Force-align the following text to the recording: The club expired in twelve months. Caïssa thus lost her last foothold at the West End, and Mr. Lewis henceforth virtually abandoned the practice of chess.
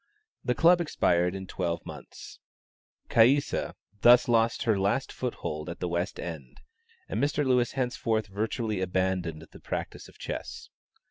The 0.43 0.55
club 0.55 0.81
expired 0.81 1.35
in 1.35 1.45
twelve 1.45 1.85
months. 1.85 2.39
Caïssa 3.07 3.75
thus 4.01 4.27
lost 4.27 4.63
her 4.63 4.79
last 4.79 5.11
foothold 5.11 5.69
at 5.69 5.79
the 5.79 5.87
West 5.87 6.19
End, 6.19 6.59
and 7.07 7.23
Mr. 7.23 7.45
Lewis 7.45 7.73
henceforth 7.73 8.25
virtually 8.25 8.81
abandoned 8.81 9.45
the 9.51 9.59
practice 9.59 10.07
of 10.07 10.17
chess. 10.17 10.69